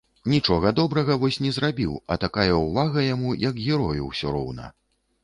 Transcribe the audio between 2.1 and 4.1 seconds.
а такая ўвага яму, як герою